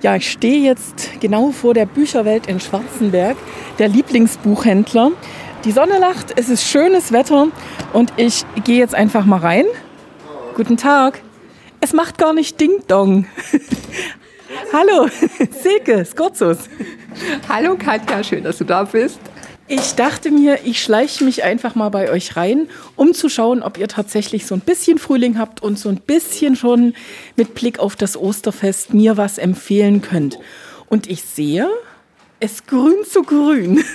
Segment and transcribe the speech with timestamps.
[0.00, 3.36] Ja, ich stehe jetzt genau vor der Bücherwelt in Schwarzenberg,
[3.80, 5.10] der Lieblingsbuchhändler.
[5.64, 7.48] Die Sonne lacht, es ist schönes Wetter
[7.92, 9.64] und ich gehe jetzt einfach mal rein.
[10.54, 11.20] Guten Tag.
[11.80, 13.26] Es macht gar nicht Ding-Dong.
[14.72, 15.08] Hallo,
[15.62, 16.58] Silke Skorzus.
[17.48, 19.18] Hallo Katja, schön, dass du da bist.
[19.70, 23.76] Ich dachte mir, ich schleiche mich einfach mal bei euch rein, um zu schauen, ob
[23.76, 26.94] ihr tatsächlich so ein bisschen Frühling habt und so ein bisschen schon
[27.36, 30.38] mit Blick auf das Osterfest mir was empfehlen könnt.
[30.88, 31.68] Und ich sehe,
[32.40, 33.84] es grün zu grün.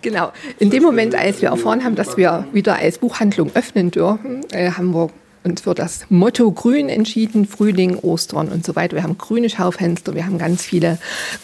[0.00, 0.30] Genau.
[0.60, 4.70] In dem Moment, als wir erfahren haben, dass wir wieder als Buchhandlung öffnen dürfen, äh,
[4.70, 5.10] haben wir
[5.48, 8.96] uns für das Motto Grün entschieden, Frühling, Ostern und so weiter.
[8.96, 10.98] Wir haben grüne Schaufenster, wir haben ganz viele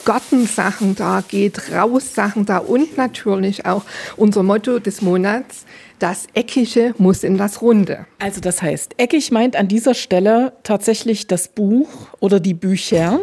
[0.04, 3.82] Gartensachen da, geht raus Sachen da und natürlich auch
[4.16, 5.64] unser Motto des Monats,
[5.98, 8.06] das Eckige muss in das Runde.
[8.18, 11.88] Also das heißt, eckig meint an dieser Stelle tatsächlich das Buch
[12.20, 13.20] oder die Bücher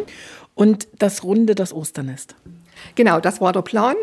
[0.54, 2.34] und das Runde das Osternest.
[2.94, 3.96] Genau, das war der Plan,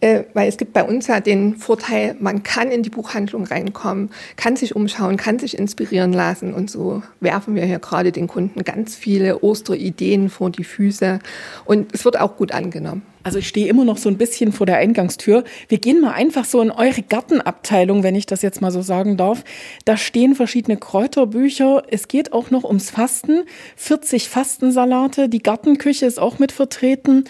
[0.00, 4.10] äh, weil es gibt bei uns ja den Vorteil, man kann in die Buchhandlung reinkommen,
[4.36, 6.54] kann sich umschauen, kann sich inspirieren lassen.
[6.54, 11.18] Und so werfen wir hier gerade den Kunden ganz viele Osterideen vor die Füße.
[11.64, 13.02] Und es wird auch gut angenommen.
[13.22, 15.44] Also ich stehe immer noch so ein bisschen vor der Eingangstür.
[15.68, 19.16] Wir gehen mal einfach so in eure Gartenabteilung, wenn ich das jetzt mal so sagen
[19.16, 19.44] darf.
[19.84, 21.82] Da stehen verschiedene Kräuterbücher.
[21.90, 23.42] Es geht auch noch ums Fasten.
[23.76, 25.28] 40 Fastensalate.
[25.28, 27.24] Die Gartenküche ist auch mit vertreten.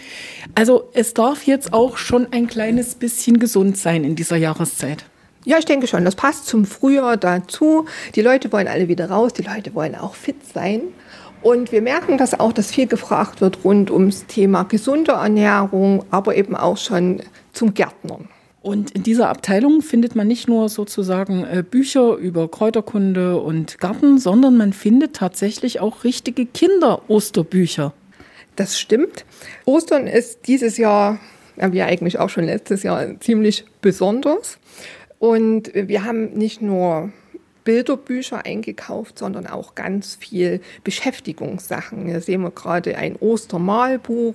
[0.55, 5.05] Also es darf jetzt auch schon ein kleines bisschen gesund sein in dieser Jahreszeit.
[5.45, 6.05] Ja, ich denke schon.
[6.05, 7.87] Das passt zum Frühjahr dazu.
[8.15, 9.33] Die Leute wollen alle wieder raus.
[9.33, 10.83] Die Leute wollen auch fit sein.
[11.43, 16.37] Und wir merken das auch, dass viel gefragt wird rund ums Thema gesunde Ernährung, aber
[16.37, 18.29] eben auch schon zum Gärtnern.
[18.63, 24.19] Und in dieser Abteilung findet man nicht nur sozusagen äh, Bücher über Kräuterkunde und Garten,
[24.19, 27.95] sondern man findet tatsächlich auch richtige Kinder-Osterbücher.
[28.57, 29.25] Das stimmt.
[29.65, 31.19] Ostern ist dieses Jahr,
[31.57, 34.59] wie eigentlich auch schon letztes Jahr, ziemlich besonders.
[35.19, 37.13] Und wir haben nicht nur
[37.65, 42.07] Bilderbücher eingekauft, sondern auch ganz viel Beschäftigungssachen.
[42.07, 44.35] Hier sehen wir gerade ein Ostermalbuch,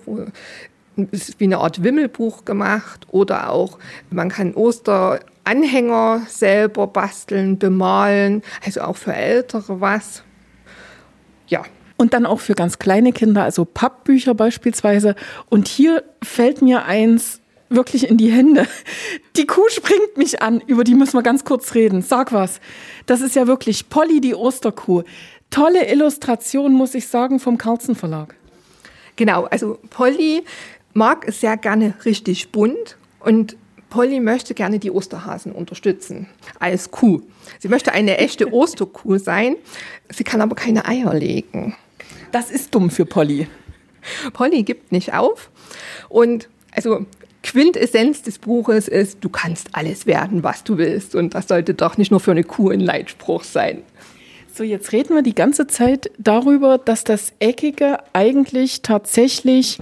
[1.12, 8.82] ist wie eine Art Wimmelbuch gemacht oder auch man kann Osteranhänger selber basteln, bemalen, also
[8.82, 10.24] auch für Ältere was.
[11.48, 11.64] Ja.
[11.98, 15.16] Und dann auch für ganz kleine Kinder, also Pappbücher beispielsweise.
[15.50, 17.42] Und hier fällt mir eins
[17.76, 18.68] wirklich in die Hände.
[19.36, 22.02] Die Kuh springt mich an, über die müssen wir ganz kurz reden.
[22.02, 22.60] Sag was.
[23.06, 25.04] Das ist ja wirklich Polly die Osterkuh.
[25.50, 28.36] Tolle Illustration, muss ich sagen, vom Carlsen Verlag.
[29.16, 30.44] Genau, also Polly
[30.94, 33.56] mag es sehr gerne richtig bunt und
[33.90, 36.28] Polly möchte gerne die Osterhasen unterstützen
[36.60, 37.22] als Kuh.
[37.60, 39.56] Sie möchte eine echte Osterkuh sein,
[40.10, 41.76] sie kann aber keine Eier legen.
[42.32, 43.48] Das ist dumm für Polly.
[44.34, 45.50] Polly gibt nicht auf
[46.10, 47.06] und also
[47.56, 51.16] Quintessenz des Buches ist, du kannst alles werden, was du willst.
[51.16, 53.84] Und das sollte doch nicht nur für eine Kuh ein Leitspruch sein.
[54.54, 59.80] So, jetzt reden wir die ganze Zeit darüber, dass das Eckige eigentlich tatsächlich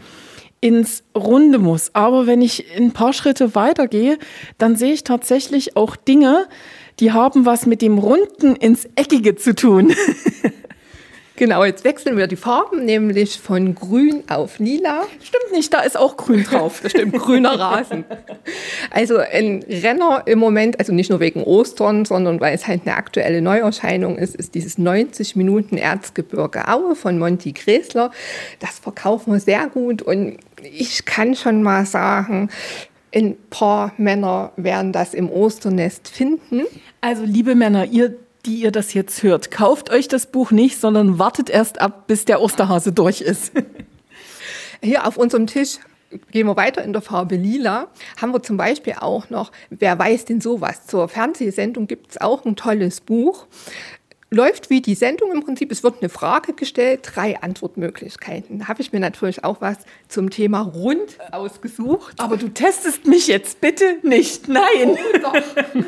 [0.62, 1.89] ins Runde muss.
[1.95, 4.19] Aber wenn ich ein paar Schritte weitergehe,
[4.59, 6.45] dann sehe ich tatsächlich auch Dinge,
[7.00, 9.95] die haben was mit dem Runden ins Eckige zu tun.
[11.43, 15.03] Genau, jetzt wechseln wir die Farben, nämlich von grün auf lila.
[15.21, 16.79] Stimmt nicht, da ist auch grün drauf.
[16.81, 18.05] Das stimmt, grüner Rasen.
[18.91, 22.95] Also ein Renner im Moment, also nicht nur wegen Ostern, sondern weil es halt eine
[22.95, 28.11] aktuelle Neuerscheinung ist, ist dieses 90 Minuten Erzgebirge Aue von Monty Gräsler.
[28.59, 32.49] Das verkaufen wir sehr gut und ich kann schon mal sagen,
[33.13, 36.63] ein paar Männer werden das im Osternest finden.
[37.01, 38.15] Also liebe Männer, ihr
[38.45, 42.25] die ihr das jetzt hört, kauft euch das Buch nicht, sondern wartet erst ab, bis
[42.25, 43.53] der Osterhase durch ist.
[44.81, 45.79] Hier auf unserem Tisch
[46.31, 47.87] gehen wir weiter in der Farbe lila,
[48.21, 52.45] haben wir zum Beispiel auch noch, wer weiß denn sowas, zur Fernsehsendung gibt es auch
[52.45, 53.47] ein tolles Buch
[54.33, 55.71] läuft wie die Sendung im Prinzip.
[55.71, 58.59] Es wird eine Frage gestellt, drei Antwortmöglichkeiten.
[58.59, 59.77] Da habe ich mir natürlich auch was
[60.07, 62.19] zum Thema rund ausgesucht.
[62.19, 64.47] Aber du testest mich jetzt bitte nicht.
[64.47, 64.63] Nein.
[64.89, 65.33] Oh, doch.
[65.74, 65.85] Nein.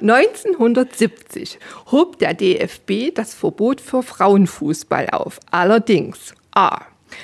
[0.00, 1.58] 1970
[1.90, 5.40] hob der DFB das Verbot für Frauenfußball auf.
[5.50, 6.82] Allerdings A.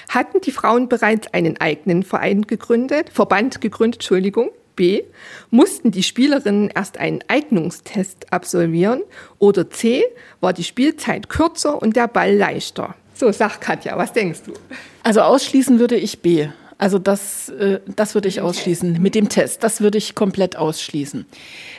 [0.09, 4.51] Hatten die Frauen bereits einen eigenen Verein gegründet, Verband gegründet, Entschuldigung.
[4.81, 5.03] B.
[5.51, 9.03] Mussten die Spielerinnen erst einen Eignungstest absolvieren?
[9.39, 10.03] Oder C.
[10.41, 12.95] War die Spielzeit kürzer und der Ball leichter?
[13.15, 14.55] So, sag Katja, was denkst du?
[15.03, 16.49] Also ausschließen würde ich B.
[16.79, 19.03] Also das, äh, das würde ich ausschließen.
[19.03, 21.27] Mit dem Test, das würde ich komplett ausschließen.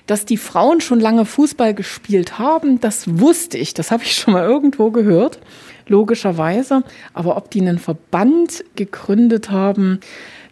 [0.06, 3.74] Dass die Frauen schon lange Fußball gespielt haben, das wusste ich.
[3.74, 5.40] Das habe ich schon mal irgendwo gehört,
[5.88, 6.84] logischerweise.
[7.16, 10.02] Aber ob die einen Verband gegründet haben,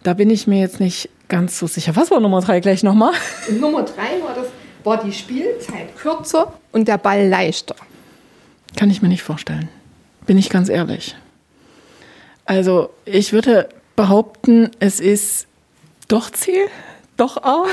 [0.02, 1.96] da bin ich mir jetzt nicht ganz so sicher.
[1.96, 3.14] Was war Nummer drei gleich nochmal?
[3.60, 4.48] Nummer drei war, das,
[4.84, 7.76] war die Spielzeit kürzer und der Ball leichter.
[8.76, 9.70] Kann ich mir nicht vorstellen.
[10.26, 11.16] Bin ich ganz ehrlich.
[12.46, 15.48] Also ich würde behaupten, es ist
[16.08, 16.68] doch C,
[17.16, 17.66] doch A.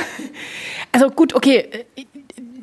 [0.92, 1.86] Also gut, okay,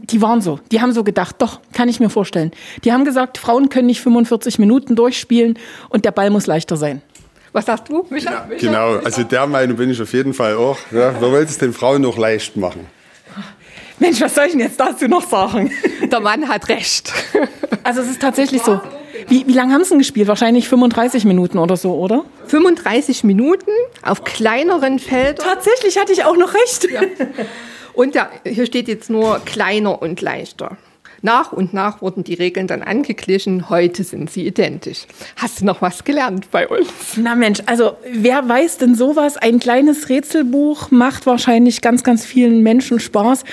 [0.03, 2.51] die waren so, die haben so gedacht, doch, kann ich mir vorstellen.
[2.83, 5.57] Die haben gesagt, Frauen können nicht 45 Minuten durchspielen
[5.89, 7.01] und der Ball muss leichter sein.
[7.53, 8.47] Was sagst du, Micha?
[8.59, 9.05] Genau, genau.
[9.05, 10.77] also der Meinung bin ich auf jeden Fall auch.
[10.91, 12.87] Ja, wir wollen es den Frauen noch leicht machen.
[13.99, 15.71] Mensch, was soll ich denn jetzt dazu noch sagen?
[16.11, 17.13] Der Mann hat recht.
[17.83, 18.81] Also es ist tatsächlich so.
[19.27, 20.27] Wie, wie lange haben Sie denn gespielt?
[20.27, 22.25] Wahrscheinlich 35 Minuten oder so, oder?
[22.47, 23.71] 35 Minuten
[24.01, 25.45] auf kleineren Feldern.
[25.45, 26.89] Tatsächlich hatte ich auch noch recht.
[26.91, 27.01] Ja.
[27.93, 30.77] Und da, hier steht jetzt nur kleiner und leichter.
[31.21, 33.69] Nach und nach wurden die Regeln dann angeglichen.
[33.69, 35.05] Heute sind sie identisch.
[35.37, 36.89] Hast du noch was gelernt bei uns?
[37.15, 39.37] Na Mensch, also wer weiß denn sowas?
[39.37, 43.43] Ein kleines Rätselbuch macht wahrscheinlich ganz, ganz vielen Menschen Spaß.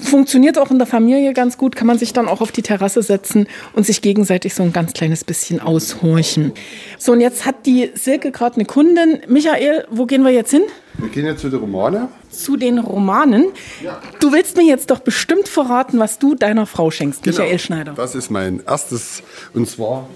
[0.00, 3.02] Funktioniert auch in der Familie ganz gut, kann man sich dann auch auf die Terrasse
[3.02, 6.52] setzen und sich gegenseitig so ein ganz kleines bisschen aushorchen.
[6.98, 9.20] So, und jetzt hat die Silke gerade eine Kundin.
[9.28, 10.62] Michael, wo gehen wir jetzt hin?
[10.98, 12.08] Wir gehen jetzt zu den Romanen.
[12.30, 13.46] Zu den Romanen.
[13.82, 14.00] Ja.
[14.20, 17.38] Du willst mir jetzt doch bestimmt verraten, was du deiner Frau schenkst, genau.
[17.38, 17.92] Michael Schneider.
[17.94, 20.08] Das ist mein erstes, und zwar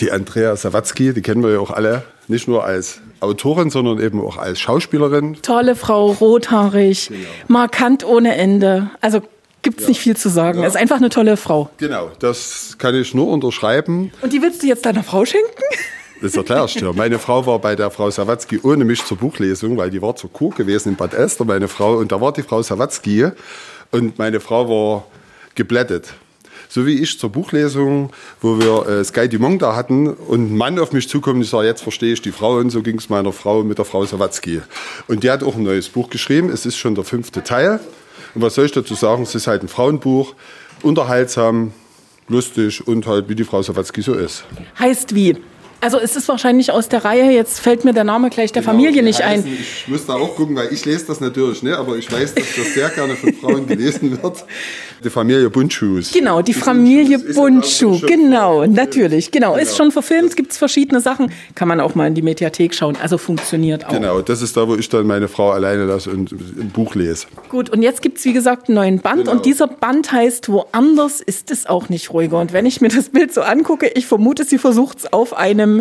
[0.00, 4.20] die Andrea Sawatzki, die kennen wir ja auch alle, nicht nur als Autorin, sondern eben
[4.20, 5.38] auch als Schauspielerin.
[5.42, 7.28] Tolle Frau, rothaarig, genau.
[7.48, 8.90] markant ohne Ende.
[9.00, 9.22] Also
[9.62, 9.88] gibt es ja.
[9.90, 10.60] nicht viel zu sagen.
[10.60, 10.66] Ja.
[10.66, 11.70] Ist einfach eine tolle Frau.
[11.78, 14.12] Genau, das kann ich nur unterschreiben.
[14.22, 15.62] Und die willst du jetzt deiner Frau schenken?
[16.22, 16.92] Das erklärst du.
[16.92, 20.32] Meine Frau war bei der Frau Sawatzki ohne mich zur Buchlesung, weil die war zur
[20.32, 21.96] Kur gewesen in Bad Elster, meine Frau.
[21.96, 23.30] Und da war die Frau Sawatzki
[23.90, 25.06] und meine Frau war
[25.54, 26.14] geblättet
[26.74, 28.10] so wie ich zur Buchlesung,
[28.40, 31.68] wo wir äh, Sky Dumont da hatten und ein Mann auf mich zukommt ich sage,
[31.68, 34.60] jetzt verstehe ich die Frau und so ging es meiner Frau mit der Frau Sawatzki.
[35.06, 37.78] Und die hat auch ein neues Buch geschrieben, es ist schon der fünfte Teil.
[38.34, 40.34] Und was soll ich dazu sagen, es ist halt ein Frauenbuch,
[40.82, 41.72] unterhaltsam,
[42.26, 44.44] lustig und halt wie die Frau Sawatzki so ist.
[44.76, 45.36] Heißt wie?
[45.84, 48.72] Also es ist wahrscheinlich aus der Reihe, jetzt fällt mir der Name gleich der genau,
[48.72, 49.58] Familie nicht heißen, ein.
[49.60, 51.76] Ich muss da auch gucken, weil ich lese das natürlich, ne?
[51.76, 54.46] aber ich weiß, dass das sehr gerne von Frauen gelesen wird.
[55.04, 56.10] Die Familie Buntschuhs.
[56.10, 59.52] Genau, die Familie Buntschuh, genau, natürlich, genau.
[59.52, 59.62] genau.
[59.62, 62.96] Ist schon verfilmt, gibt es verschiedene Sachen, kann man auch mal in die Mediathek schauen,
[62.96, 63.90] also funktioniert auch.
[63.90, 67.26] Genau, das ist da, wo ich dann meine Frau alleine lasse und ein Buch lese.
[67.50, 69.32] Gut, und jetzt gibt es wie gesagt einen neuen Band genau.
[69.32, 72.40] und dieser Band heißt, woanders ist es auch nicht ruhiger.
[72.40, 75.73] Und wenn ich mir das Bild so angucke, ich vermute, sie versucht es auf einem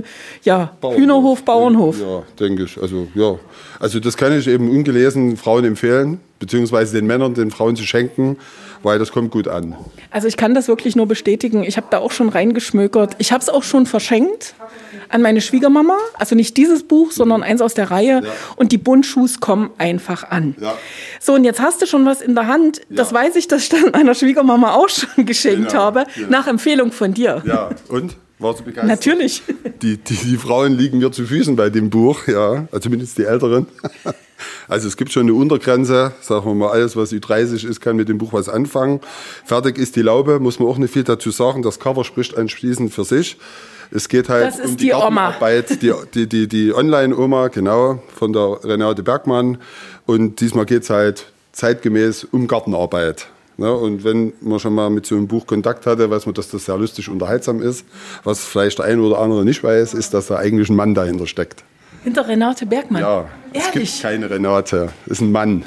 [0.43, 1.01] ja, Bauernhof.
[1.01, 1.99] Hühnerhof, Bauernhof.
[1.99, 2.81] Ja, denke ich.
[2.81, 3.37] Also, ja.
[3.79, 8.37] also das kann ich eben ungelesen Frauen empfehlen, beziehungsweise den Männern, den Frauen zu schenken
[8.83, 9.75] weil das kommt gut an.
[10.11, 11.63] Also ich kann das wirklich nur bestätigen.
[11.63, 13.15] Ich habe da auch schon reingeschmökert.
[13.17, 14.53] Ich habe es auch schon verschenkt
[15.09, 15.97] an meine Schwiegermama.
[16.15, 18.21] Also nicht dieses Buch, sondern eins aus der Reihe.
[18.23, 18.31] Ja.
[18.57, 20.55] Und die Buntschuhs kommen einfach an.
[20.59, 20.77] Ja.
[21.19, 22.81] So, und jetzt hast du schon was in der Hand.
[22.89, 23.17] Das ja.
[23.17, 25.81] weiß ich, dass ich dann meiner Schwiegermama auch schon geschenkt genau.
[25.81, 27.41] habe, nach Empfehlung von dir.
[27.45, 28.17] Ja, und?
[28.43, 28.89] War sie begeistert?
[28.89, 29.41] Natürlich.
[29.81, 33.23] Die, die, die Frauen liegen mir zu Füßen bei dem Buch, ja, also zumindest die
[33.23, 33.67] Älteren.
[34.67, 38.09] Also es gibt schon eine Untergrenze, sagen wir mal, alles was Ü30 ist, kann mit
[38.09, 38.99] dem Buch was anfangen.
[39.45, 41.61] Fertig ist die Laube, muss man auch nicht viel dazu sagen.
[41.61, 43.37] Das Cover spricht anschließend für sich.
[43.91, 48.59] Es geht halt um die, die Gartenarbeit, die, die, die, die Online-Oma, genau, von der
[48.63, 49.59] Renate Bergmann.
[50.05, 53.27] Und diesmal geht es halt zeitgemäß um Gartenarbeit.
[53.57, 53.71] Ne?
[53.71, 56.65] Und wenn man schon mal mit so einem Buch Kontakt hatte, weiß man, dass das
[56.65, 57.85] sehr lustig unterhaltsam ist.
[58.23, 61.27] Was vielleicht der eine oder andere nicht weiß, ist, dass da eigentlich ein Mann dahinter
[61.27, 61.63] steckt.
[62.03, 63.01] Hinter Renate Bergmann?
[63.01, 63.89] Ja, Ehrlich?
[63.89, 64.89] es gibt keine Renate.
[65.05, 65.63] Es ist ein Mann.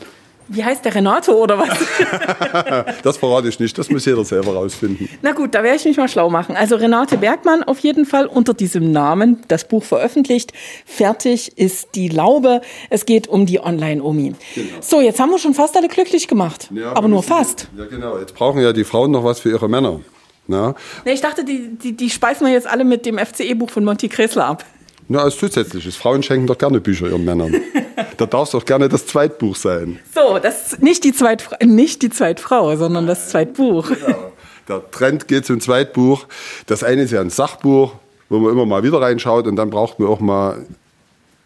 [0.48, 1.68] Wie heißt der Renato oder was?
[3.02, 5.08] das verrate ich nicht, das muss jeder selber rausfinden.
[5.22, 6.56] Na gut, da werde ich mich mal schlau machen.
[6.56, 10.52] Also Renate Bergmann auf jeden Fall unter diesem Namen das Buch veröffentlicht.
[10.84, 12.60] Fertig ist die Laube.
[12.90, 14.34] Es geht um die Online-Omi.
[14.54, 14.68] Genau.
[14.80, 16.68] So, jetzt haben wir schon fast alle glücklich gemacht.
[16.72, 17.68] Ja, aber nur fast.
[17.76, 18.18] Ja, genau.
[18.18, 20.00] Jetzt brauchen ja die Frauen noch was für ihre Männer.
[20.46, 20.74] Na?
[21.04, 24.08] Nee, ich dachte, die, die, die speisen wir jetzt alle mit dem FCE-Buch von Monty
[24.08, 24.64] Kresler ab.
[25.08, 25.96] Nur als zusätzliches.
[25.96, 27.54] Frauen schenken doch gerne Bücher ihren Männern.
[28.16, 30.00] da darf es doch gerne das Zweitbuch sein.
[30.14, 33.88] So, das ist nicht die, Zweitfrau, nicht die Zweitfrau, sondern das Zweitbuch.
[33.88, 34.32] Genau.
[34.68, 36.26] Der Trend geht zum Zweitbuch.
[36.66, 37.92] Das eine ist ja ein Sachbuch,
[38.28, 40.66] wo man immer mal wieder reinschaut und dann braucht man auch mal.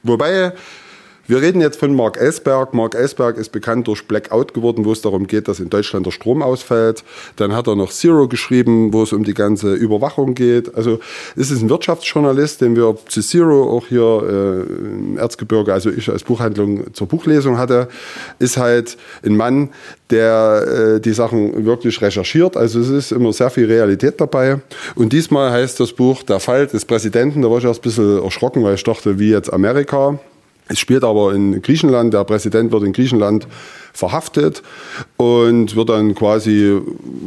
[0.02, 0.52] Wobei,
[1.30, 2.74] Wir reden jetzt von Mark Ellsberg.
[2.74, 6.10] Mark Ellsberg ist bekannt durch Blackout geworden, wo es darum geht, dass in Deutschland der
[6.10, 7.04] Strom ausfällt.
[7.36, 10.74] Dann hat er noch Zero geschrieben, wo es um die ganze Überwachung geht.
[10.74, 10.98] Also
[11.36, 16.08] es ist ein Wirtschaftsjournalist, den wir zu Zero auch hier äh, im Erzgebirge, also ich
[16.08, 17.86] als Buchhandlung zur Buchlesung hatte,
[18.40, 19.68] ist halt ein Mann,
[20.10, 22.56] der äh, die Sachen wirklich recherchiert.
[22.56, 24.58] Also es ist immer sehr viel Realität dabei.
[24.96, 27.42] Und diesmal heißt das Buch Der Fall des Präsidenten.
[27.42, 30.18] Da war ich erst ein bisschen erschrocken, weil ich dachte, wie jetzt Amerika.
[30.70, 33.48] Es spielt aber in Griechenland, der Präsident wird in Griechenland
[33.92, 34.62] verhaftet
[35.16, 36.80] und wird dann quasi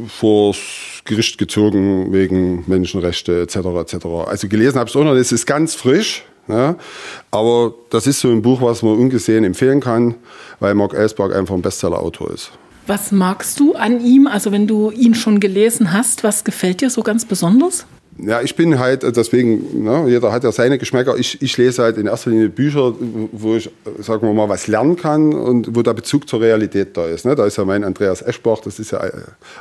[0.07, 0.57] vors
[1.03, 3.57] Gericht gezogen wegen Menschenrechte etc.
[3.81, 4.05] etc.
[4.25, 6.23] Also gelesen habe ich es auch noch, das ist ganz frisch.
[6.47, 6.75] Ja,
[7.31, 10.15] aber das ist so ein Buch, was man ungesehen empfehlen kann,
[10.59, 12.51] weil Mark Ellsberg einfach ein Bestseller-Autor ist.
[12.85, 14.27] Was magst du an ihm?
[14.27, 17.85] Also wenn du ihn schon gelesen hast, was gefällt dir so ganz besonders?
[18.17, 21.17] Ja, ich bin halt, deswegen, ne, jeder hat ja seine Geschmäcker.
[21.17, 22.93] Ich, ich lese halt in erster Linie Bücher,
[23.31, 27.05] wo ich, sagen wir mal, was lernen kann und wo der Bezug zur Realität da
[27.05, 27.25] ist.
[27.25, 27.35] Ne?
[27.35, 29.11] Da ist ja mein Andreas Eschbach, das ist ja äh,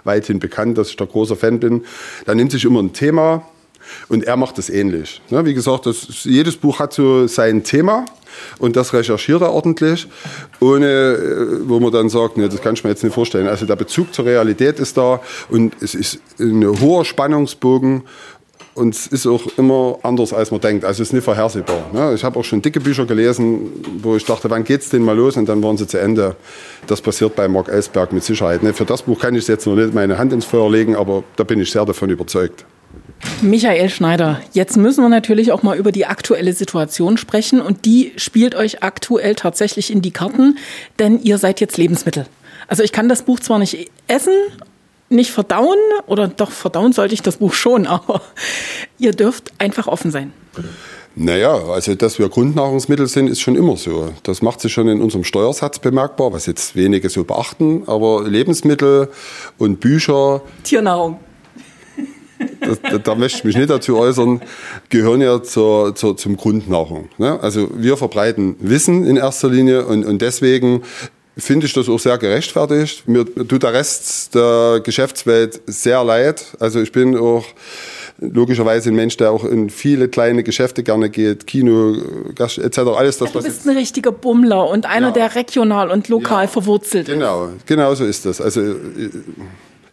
[0.05, 1.85] weithin bekannt, dass ich da großer Fan bin.
[2.27, 3.43] Da nimmt sich immer ein Thema
[4.09, 5.23] und er macht das ähnlich.
[5.31, 5.45] Ne?
[5.47, 8.05] Wie gesagt, das, jedes Buch hat so sein Thema
[8.59, 10.09] und das recherchiert er ordentlich,
[10.61, 13.49] ohne, äh, wo man dann sagt, ne, das kann ich mir jetzt nicht vorstellen.
[13.49, 18.03] Also der Bezug zur Realität ist da und es ist ein hoher Spannungsbogen
[18.75, 20.85] und es ist auch immer anders, als man denkt.
[20.85, 21.91] Also es ist nicht vorhersehbar.
[21.93, 22.15] Ne?
[22.15, 25.17] Ich habe auch schon dicke Bücher gelesen, wo ich dachte, wann geht es denn mal
[25.17, 25.37] los?
[25.37, 26.37] Und dann waren sie zu Ende.
[26.87, 28.63] Das passiert bei Mark Ellsberg mit Sicherheit.
[28.63, 28.73] Ne?
[28.73, 31.45] Für das Buch kann ich jetzt noch nicht meine Hand ins Feuer legen, aber da
[31.45, 32.65] bin ich sehr davon überzeugt.
[33.41, 38.13] Michael Schneider, jetzt müssen wir natürlich auch mal über die aktuelle Situation sprechen und die
[38.17, 40.59] spielt euch aktuell tatsächlich in die Karten,
[40.99, 42.27] denn ihr seid jetzt Lebensmittel.
[42.69, 44.35] Also ich kann das Buch zwar nicht essen,
[45.13, 48.23] nicht verdauen oder doch verdauen sollte ich das Buch schon, aber
[48.99, 50.33] ihr dürft einfach offen sein.
[51.15, 54.13] Naja, also dass wir Grundnahrungsmittel sind, ist schon immer so.
[54.23, 57.83] Das macht sich schon in unserem Steuersatz bemerkbar, was jetzt wenige so beachten.
[57.87, 59.09] Aber Lebensmittel
[59.59, 60.41] und Bücher.
[60.63, 61.19] Tiernahrung.
[62.61, 64.41] Da, da, möchte ich mich nicht dazu äußern,
[64.89, 67.09] gehören ja zur, zur, zum Grundnahrung.
[67.19, 67.39] Ne?
[67.41, 70.83] Also wir verbreiten Wissen in erster Linie und, und deswegen
[71.37, 73.09] finde ich das auch sehr gerechtfertigt.
[73.09, 76.45] Mir tut der Rest der Geschäftswelt sehr leid.
[76.61, 77.45] Also ich bin auch
[78.21, 81.97] logischerweise ein Mensch, der auch in viele kleine Geschäfte gerne geht, Kino,
[82.35, 82.79] Gast, etc.
[82.79, 85.13] Alles das, ja, du bist ein richtiger Bummler und einer, ja.
[85.13, 87.15] der regional und lokal ja, verwurzelt ist.
[87.15, 88.41] Genau, genau so ist das.
[88.41, 88.77] Also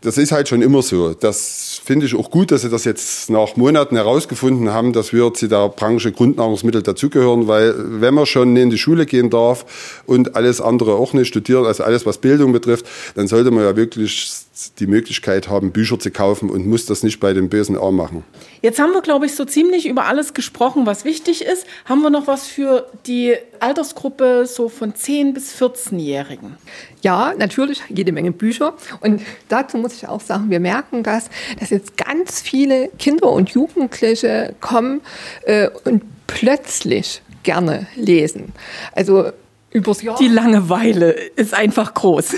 [0.01, 1.13] das ist halt schon immer so.
[1.13, 5.33] Das finde ich auch gut, dass sie das jetzt nach Monaten herausgefunden haben, dass wir
[5.33, 10.35] zu der Branche Grundnahrungsmittel dazugehören, weil wenn man schon in die Schule gehen darf und
[10.35, 14.31] alles andere auch nicht studieren, also alles was Bildung betrifft, dann sollte man ja wirklich
[14.79, 18.23] die Möglichkeit haben, Bücher zu kaufen und muss das nicht bei dem bösen Arm machen.
[18.61, 21.65] Jetzt haben wir, glaube ich, so ziemlich über alles gesprochen, was wichtig ist.
[21.85, 26.57] Haben wir noch was für die Altersgruppe so von 10 bis 14-Jährigen?
[27.01, 28.73] Ja, natürlich, jede Menge Bücher.
[29.01, 33.49] Und dazu muss ich auch sagen, wir merken das, dass jetzt ganz viele Kinder und
[33.51, 35.01] Jugendliche kommen
[35.43, 38.53] äh, und plötzlich gerne lesen.
[38.93, 39.31] Also
[39.71, 40.17] übers Jahr.
[40.17, 42.35] Die Langeweile ist einfach groß.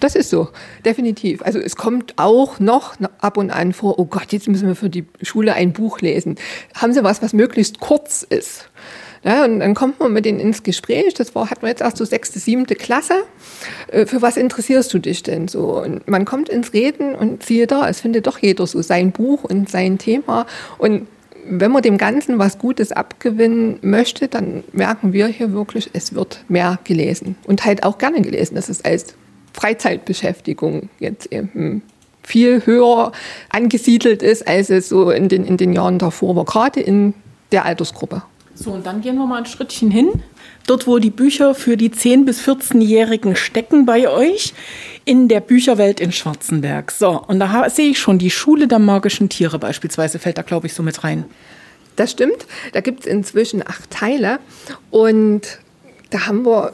[0.00, 0.48] Das ist so,
[0.84, 1.42] definitiv.
[1.42, 4.90] Also es kommt auch noch ab und an vor, oh Gott, jetzt müssen wir für
[4.90, 6.36] die Schule ein Buch lesen.
[6.74, 8.70] Haben Sie was, was möglichst kurz ist?
[9.24, 11.14] Ja, und dann kommt man mit denen ins Gespräch.
[11.14, 13.14] Das war, hatten wir jetzt erst so sechste, siebte Klasse.
[13.88, 15.82] Äh, für was interessierst du dich denn so?
[15.82, 19.42] Und man kommt ins Reden und siehe da, es findet doch jeder so sein Buch
[19.42, 20.46] und sein Thema.
[20.78, 21.08] Und
[21.50, 26.44] wenn man dem Ganzen was Gutes abgewinnen möchte, dann merken wir hier wirklich, es wird
[26.48, 28.54] mehr gelesen und halt auch gerne gelesen.
[28.54, 29.14] Das ist als
[29.58, 31.82] Freizeitbeschäftigung jetzt eben
[32.22, 33.12] viel höher
[33.48, 37.14] angesiedelt ist, als es so in den, in den Jahren davor war, gerade in
[37.52, 38.22] der Altersgruppe.
[38.54, 40.22] So, und dann gehen wir mal ein Schrittchen hin.
[40.66, 44.52] Dort, wo die Bücher für die 10- bis 14-Jährigen stecken bei euch,
[45.04, 46.90] in der Bücherwelt in Schwarzenberg.
[46.90, 50.66] So, und da sehe ich schon die Schule der magischen Tiere beispielsweise, fällt da, glaube
[50.66, 51.24] ich, so mit rein.
[51.96, 52.46] Das stimmt.
[52.72, 54.38] Da gibt es inzwischen acht Teile.
[54.90, 55.60] Und
[56.10, 56.72] da haben wir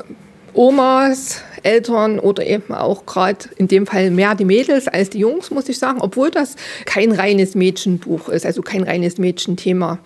[0.54, 5.50] Omas, Eltern oder eben auch gerade in dem Fall mehr die Mädels als die Jungs,
[5.50, 9.99] muss ich sagen, obwohl das kein reines Mädchenbuch ist, also kein reines Mädchenthema,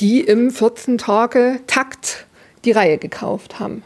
[0.00, 2.26] die im 14 Tage Takt
[2.64, 3.82] die Reihe gekauft haben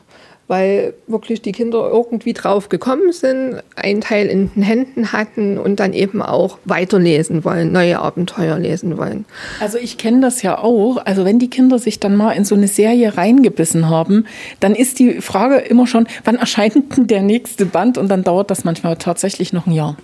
[0.50, 5.78] weil wirklich die Kinder irgendwie drauf gekommen sind, einen Teil in den Händen hatten und
[5.78, 9.26] dann eben auch weiterlesen wollen, neue Abenteuer lesen wollen.
[9.60, 10.96] Also ich kenne das ja auch.
[11.04, 14.26] Also wenn die Kinder sich dann mal in so eine Serie reingebissen haben,
[14.58, 17.96] dann ist die Frage immer schon, wann erscheint denn der nächste Band?
[17.96, 19.96] Und dann dauert das manchmal tatsächlich noch ein Jahr.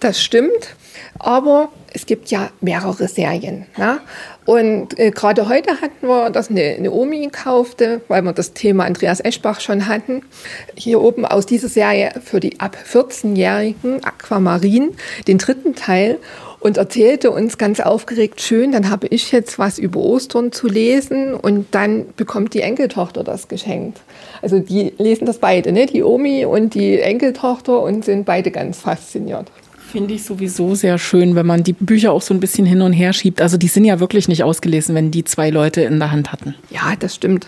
[0.00, 0.76] Das stimmt,
[1.18, 3.66] aber es gibt ja mehrere Serien.
[3.78, 3.98] Ne?
[4.44, 8.84] Und äh, gerade heute hatten wir, dass eine, eine Omi kaufte, weil wir das Thema
[8.84, 10.22] Andreas Eschbach schon hatten.
[10.76, 14.94] Hier oben aus dieser Serie für die ab 14-Jährigen Aquamarin,
[15.26, 16.18] den dritten Teil
[16.60, 21.32] und erzählte uns ganz aufgeregt, schön, dann habe ich jetzt was über Ostern zu lesen
[21.34, 24.00] und dann bekommt die Enkeltochter das geschenkt.
[24.42, 25.86] Also die lesen das beide, ne?
[25.86, 29.50] die Omi und die Enkeltochter und sind beide ganz fasziniert.
[29.96, 32.92] Finde ich sowieso sehr schön, wenn man die Bücher auch so ein bisschen hin und
[32.92, 33.40] her schiebt.
[33.40, 36.54] Also die sind ja wirklich nicht ausgelesen, wenn die zwei Leute in der Hand hatten.
[36.68, 37.46] Ja, das stimmt.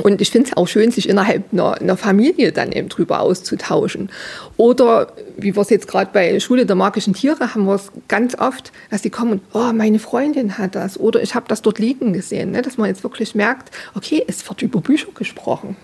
[0.00, 4.10] Und ich finde es auch schön, sich innerhalb einer, einer, Familie dann eben drüber auszutauschen.
[4.56, 8.38] Oder wie wir es jetzt gerade bei Schule der magischen Tiere haben wir es ganz
[8.38, 11.00] oft, dass die kommen und, oh, meine Freundin hat das.
[11.00, 12.52] Oder ich habe das dort liegen gesehen.
[12.52, 12.62] Ne?
[12.62, 15.74] Dass man jetzt wirklich merkt, okay, es wird über Bücher gesprochen.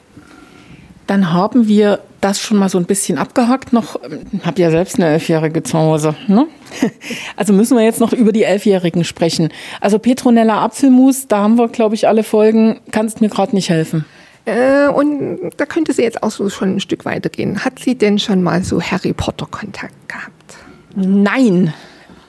[1.07, 3.73] Dann haben wir das schon mal so ein bisschen abgehakt.
[3.73, 4.01] Noch
[4.45, 6.15] habe ja selbst eine Elfjährige zu Hause.
[6.29, 6.47] Ne?
[7.37, 9.51] Also müssen wir jetzt noch über die Elfjährigen sprechen.
[9.81, 12.81] Also Petronella Apfelmus, da haben wir, glaube ich, alle Folgen.
[12.93, 14.05] Kannst mir gerade nicht helfen.
[14.45, 17.65] Äh, und da könnte sie jetzt auch so schon ein Stück weitergehen.
[17.65, 20.57] Hat sie denn schon mal so Harry Potter Kontakt gehabt?
[20.95, 21.75] Nein.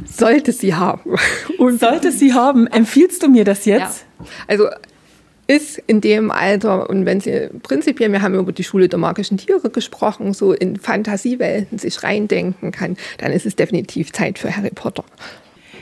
[0.06, 1.15] Sollte sie haben.
[1.58, 2.68] Und Sollte sie haben.
[2.68, 4.06] Empfiehlst du mir das jetzt?
[4.20, 4.25] Ja.
[4.48, 4.68] Also
[5.53, 9.38] ist in dem Alter und wenn sie prinzipiell, wir haben über die Schule der magischen
[9.38, 14.72] Tiere gesprochen, so in Fantasiewelten sich reindenken kann, dann ist es definitiv Zeit für Harry
[14.74, 15.03] Potter.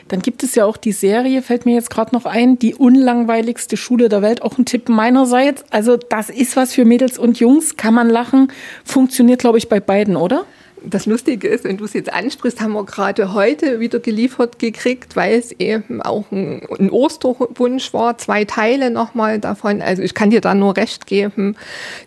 [0.09, 3.77] Dann gibt es ja auch die Serie, fällt mir jetzt gerade noch ein, die unlangweiligste
[3.77, 4.41] Schule der Welt.
[4.41, 5.63] Auch ein Tipp meinerseits.
[5.69, 8.51] Also das ist was für Mädels und Jungs, kann man lachen.
[8.83, 10.43] Funktioniert, glaube ich, bei beiden, oder?
[10.83, 15.15] Das Lustige ist, wenn du es jetzt ansprichst, haben wir gerade heute wieder geliefert gekriegt,
[15.15, 19.81] weil es eben auch ein, ein Osterwunsch war, zwei Teile nochmal davon.
[19.81, 21.55] Also ich kann dir da nur recht geben.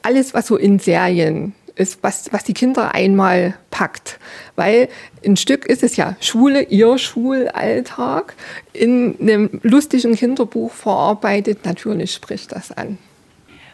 [0.02, 4.18] Alles, was so in Serien ist, was, was die Kinder einmal packt.
[4.56, 4.88] Weil
[5.24, 8.34] ein Stück ist es ja Schule, ihr Schulalltag,
[8.72, 11.64] in einem lustigen Kinderbuch verarbeitet.
[11.64, 12.98] Natürlich spricht das an.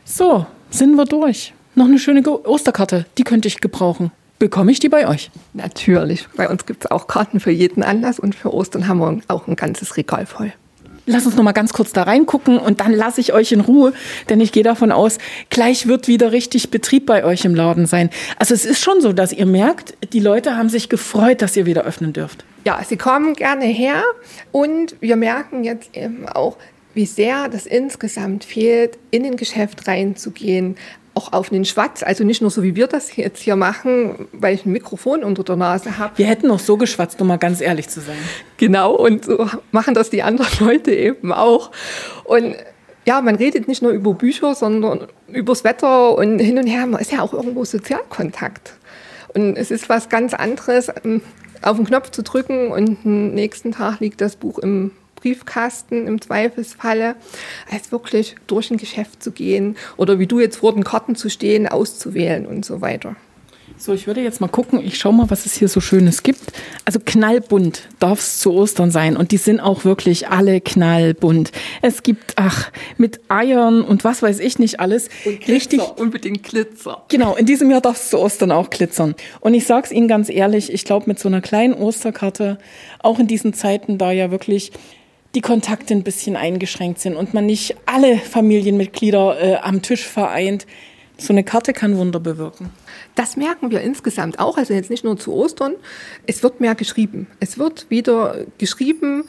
[0.05, 1.55] So, sind wir durch.
[1.75, 4.11] Noch eine schöne Osterkarte, die könnte ich gebrauchen.
[4.41, 5.31] Bekomme ich die bei euch?
[5.53, 6.27] Natürlich.
[6.35, 9.47] Bei uns gibt es auch Karten für jeden Anlass und für Ostern haben wir auch
[9.47, 10.51] ein ganzes Regal voll.
[11.05, 13.93] Lass uns noch mal ganz kurz da reingucken und dann lasse ich euch in Ruhe,
[14.31, 15.19] denn ich gehe davon aus,
[15.51, 18.09] gleich wird wieder richtig Betrieb bei euch im Laden sein.
[18.39, 21.67] Also es ist schon so, dass ihr merkt, die Leute haben sich gefreut, dass ihr
[21.67, 22.45] wieder öffnen dürft.
[22.65, 24.03] Ja, sie kommen gerne her
[24.53, 26.57] und wir merken jetzt eben auch,
[26.95, 30.77] wie sehr das insgesamt fehlt, in ein Geschäft reinzugehen,
[31.15, 32.03] auch auf den Schwatz.
[32.03, 35.43] Also nicht nur so, wie wir das jetzt hier machen, weil ich ein Mikrofon unter
[35.43, 36.17] der Nase habe.
[36.19, 38.17] Wir hätten auch so geschwatzt, um mal ganz ehrlich zu sein.
[38.57, 41.71] Genau, und so machen das die anderen Leute eben auch.
[42.25, 42.55] Und
[43.07, 46.87] ja, man redet nicht nur über Bücher, sondern übers Wetter und hin und her.
[46.87, 48.75] Man ist ja auch irgendwo Sozialkontakt.
[49.35, 51.23] Und es ist was ganz anderes, ähm,
[51.63, 56.21] auf den Knopf zu drücken und am nächsten Tag liegt das Buch im Briefkasten im
[56.21, 57.17] Zweifelsfalle,
[57.71, 61.29] als wirklich durch ein Geschäft zu gehen oder wie du jetzt vor den Karten zu
[61.29, 63.17] stehen, auszuwählen und so weiter.
[63.81, 66.53] So, ich würde jetzt mal gucken, ich schaue mal, was es hier so Schönes gibt.
[66.85, 71.51] Also knallbunt darf es zu Ostern sein und die sind auch wirklich alle knallbunt.
[71.81, 75.09] Es gibt, ach, mit Eiern und was weiß ich nicht alles.
[75.25, 77.05] Und Glitzer, richtig, unbedingt Glitzer.
[77.09, 79.15] Genau, in diesem Jahr darf es zu Ostern auch glitzern.
[79.41, 82.59] Und ich sage es Ihnen ganz ehrlich, ich glaube mit so einer kleinen Osterkarte,
[82.99, 84.73] auch in diesen Zeiten, da ja wirklich
[85.35, 90.67] die Kontakte ein bisschen eingeschränkt sind und man nicht alle Familienmitglieder äh, am Tisch vereint.
[91.19, 92.71] So eine Karte kann Wunder bewirken.
[93.15, 95.75] Das merken wir insgesamt auch, also jetzt nicht nur zu Ostern.
[96.27, 97.27] Es wird mehr geschrieben.
[97.41, 99.25] Es wird wieder geschrieben,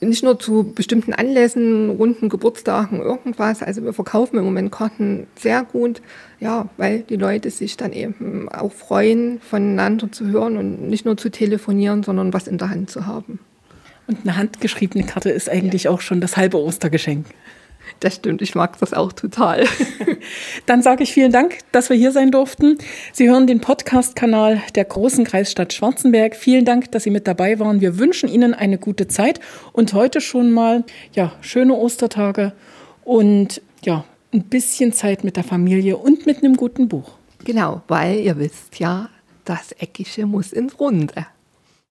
[0.00, 3.64] nicht nur zu bestimmten Anlässen, runden Geburtstagen, irgendwas.
[3.64, 6.02] Also wir verkaufen im Moment Karten sehr gut,
[6.38, 11.16] ja, weil die Leute sich dann eben auch freuen, voneinander zu hören und nicht nur
[11.16, 13.40] zu telefonieren, sondern was in der Hand zu haben.
[14.06, 17.26] Und eine handgeschriebene Karte ist eigentlich auch schon das halbe Ostergeschenk.
[18.00, 19.64] Das stimmt, ich mag das auch total.
[20.66, 22.78] Dann sage ich vielen Dank, dass wir hier sein durften.
[23.12, 26.34] Sie hören den Podcast-Kanal der großen Kreisstadt Schwarzenberg.
[26.34, 27.80] Vielen Dank, dass Sie mit dabei waren.
[27.80, 29.40] Wir wünschen Ihnen eine gute Zeit
[29.72, 32.52] und heute schon mal ja, schöne Ostertage
[33.04, 37.12] und ja, ein bisschen Zeit mit der Familie und mit einem guten Buch.
[37.44, 39.10] Genau, weil ihr wisst ja,
[39.44, 41.26] das Eckige muss ins Runde.